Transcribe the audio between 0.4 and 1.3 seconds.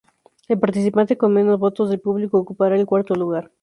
El participante